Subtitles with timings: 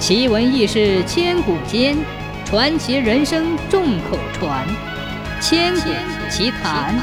[0.00, 1.94] 奇闻异事千古间，
[2.46, 4.66] 传奇人生众口传。
[5.42, 5.90] 千古
[6.30, 6.98] 奇谈。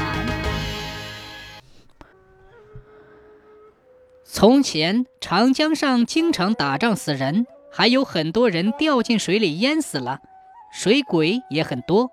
[4.24, 10.18] 从前，长江上经常打仗死人，还有很多人掉进水里淹死了，
[10.72, 12.10] 水鬼也很多。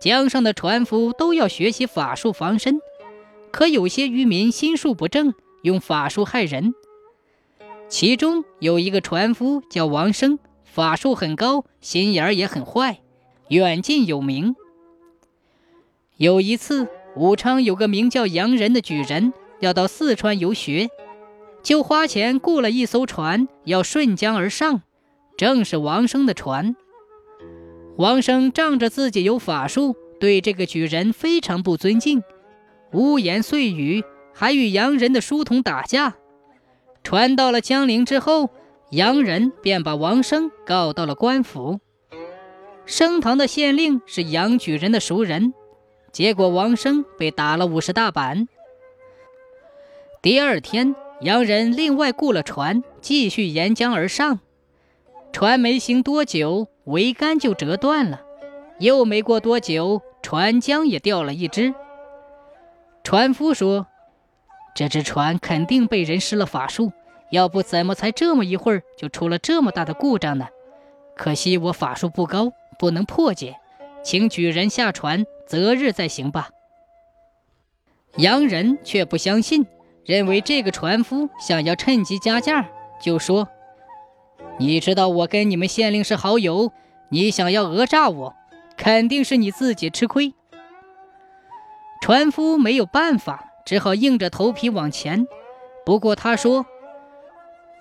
[0.00, 2.80] 江上的船夫都要学习法术防身，
[3.52, 6.72] 可有些渔民心术不正，用法术害人。
[7.88, 13.00] 其中有一个船夫叫王生，法术很高，心眼儿也很坏，
[13.48, 14.56] 远近有名。
[16.16, 20.88] 有一次，武昌有个名叫杨仁的举人要到四川游学，
[21.62, 24.82] 就花钱雇了一艘船，要顺江而上，
[25.36, 26.74] 正是王生的船。
[27.98, 32.22] 王生仗着自己有法术，对这个举人非常不尊敬，
[32.92, 34.02] 污言碎语，
[34.34, 36.16] 还与洋人的书童打架。
[37.06, 38.50] 船到了江陵之后，
[38.90, 41.78] 洋人便把王生告到了官府。
[42.84, 45.54] 升堂的县令是杨举人的熟人，
[46.10, 48.48] 结果王生被打了五十大板。
[50.20, 54.40] 第二天，洋人另外雇了船，继续沿江而上。
[55.32, 58.22] 船没行多久，桅杆就折断了。
[58.80, 61.72] 又没过多久，船桨也掉了一只。
[63.04, 63.86] 船夫说。
[64.76, 66.92] 这只船肯定被人施了法术，
[67.30, 70.48] 要不怎么才这么一会儿就出了这么大的故障呢？
[71.16, 73.56] 可惜我法术不高，不能破解，
[74.04, 76.50] 请举人下船，择日再行吧。
[78.16, 79.66] 洋人却不相信，
[80.04, 82.68] 认为这个船夫想要趁机加价，
[83.00, 83.48] 就说
[84.60, 86.70] ：“你知道我跟你们县令是好友，
[87.08, 88.34] 你想要讹诈我，
[88.76, 90.34] 肯定是你自己吃亏。”
[92.02, 93.54] 船夫没有办法。
[93.66, 95.28] 只好硬着头皮往前。
[95.84, 96.64] 不过他说：“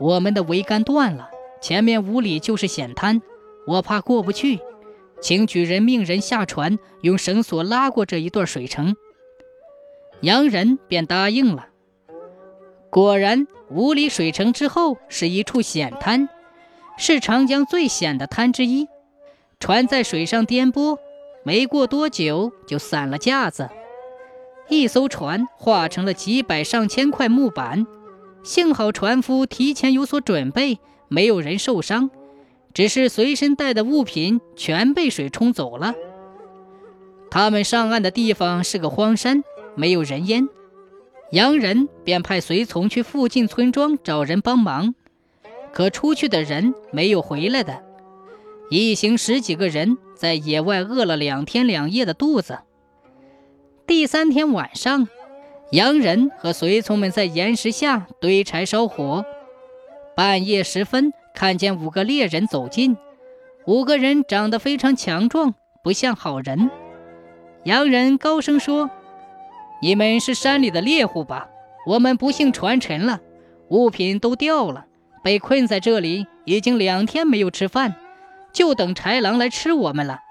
[0.01, 1.29] 我们的桅杆断了，
[1.61, 3.21] 前面五里就是险滩，
[3.65, 4.59] 我怕过不去，
[5.21, 8.97] 请举人命人下船，用绳索拉过这一段水城。”
[10.21, 11.67] 洋人便答应了。
[12.89, 16.29] 果然，五里水城之后是一处险滩，
[16.97, 18.87] 是长江最险的滩之一。
[19.59, 20.97] 船在水上颠簸，
[21.43, 23.69] 没过多久就散了架子。
[24.67, 27.85] 一艘船化成了几百上千块木板，
[28.43, 32.09] 幸好船夫提前有所准备，没有人受伤，
[32.73, 35.93] 只是随身带的物品全被水冲走了。
[37.29, 39.43] 他们上岸的地方是个荒山，
[39.75, 40.49] 没有人烟，
[41.31, 44.95] 洋人便派随从去附近村庄找人帮忙，
[45.71, 47.83] 可出去的人没有回来的，
[48.71, 52.59] 一行十几个人在野外饿了两天两夜的肚子。
[53.87, 55.07] 第三天晚上，
[55.69, 59.23] 洋人和随从们在岩石下堆柴烧火。
[60.15, 62.97] 半夜时分，看见五个猎人走近，
[63.67, 65.53] 五个人长得非常强壮，
[65.83, 66.71] 不像好人。
[67.65, 68.89] 洋人高声说
[69.83, 71.47] ：“你们是山里的猎户吧？
[71.85, 73.21] 我们不幸船沉了，
[73.69, 74.87] 物品都掉了，
[75.23, 77.93] 被困在这里已经两天没有吃饭，
[78.51, 80.21] 就等豺狼来吃我们了。”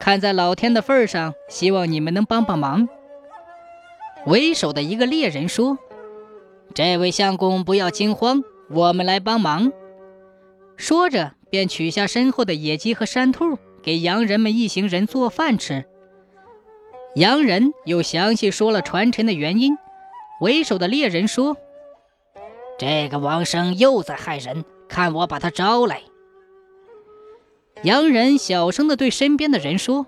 [0.00, 2.88] 看在老天的份上，希望你们能帮帮忙。
[4.26, 5.78] 为首的一个猎人说
[6.74, 9.70] ：“这位相公不要惊慌，我们来帮忙。”
[10.76, 15.84] 说着，便取下身后的野鸡和山兔，给洋人们一行人做饭吃。
[17.14, 19.76] 洋人又详细说了传承的原因。
[20.40, 21.58] 为首的猎人说
[22.78, 26.00] ：“这个王生又在害人，看我把他招来。”
[27.82, 30.04] 洋人小声地对身边的人说：“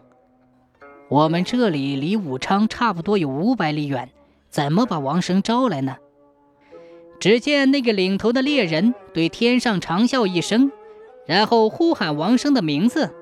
[1.08, 4.10] 我们这里离武昌差不多有五百里远，
[4.50, 5.96] 怎么把王生招来呢？”
[7.18, 10.70] 只见那个领头的猎人对天上长啸一声，
[11.24, 13.14] 然后呼喊王生的名字。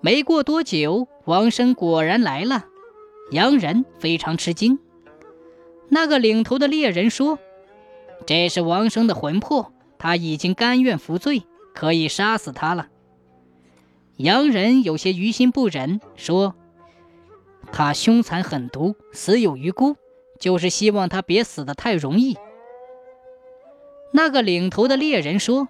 [0.00, 2.64] 没过多久，王生果然来了。
[3.32, 4.78] 洋人非常吃惊。
[5.90, 7.38] 那个领头的猎人说
[8.24, 11.42] ：“这是王生的魂魄，他已经甘愿服罪，
[11.74, 12.88] 可以杀死他了。”
[14.18, 16.56] 洋人有些于心不忍，说
[17.70, 19.96] ：“他凶残狠毒，死有余辜，
[20.40, 22.36] 就是希望他别死得太容易。”
[24.12, 25.68] 那个领头的猎人说：“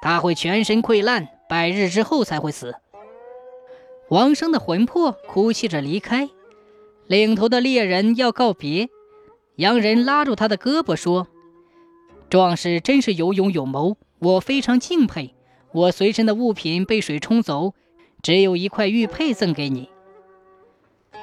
[0.00, 2.76] 他会全身溃烂，百日之后才会死。”
[4.08, 6.30] 王生的魂魄哭泣着离开，
[7.06, 8.88] 领头的猎人要告别，
[9.56, 11.28] 洋人拉住他的胳膊说
[12.30, 15.33] ：“壮士真是有勇有谋，我非常敬佩。”
[15.74, 17.74] 我随身的物品被水冲走，
[18.22, 19.88] 只有一块玉佩赠给你。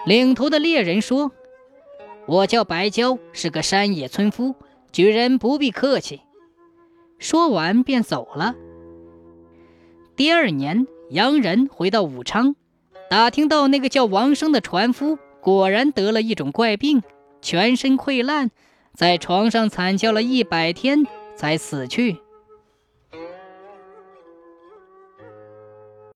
[0.06, 1.32] 领头的猎人说
[2.28, 4.56] ：“我叫白娇，是个山野村夫，
[4.92, 6.20] 举人不必客气。”
[7.18, 8.56] 说完便走了。
[10.18, 12.58] 第二年，洋人回到武昌，
[13.10, 17.02] 打听到那个叫王生的船夫果然得了一种怪病，
[17.42, 18.52] 全身溃烂，
[18.94, 21.06] 在床上惨叫了一百天
[21.38, 22.18] 才死去。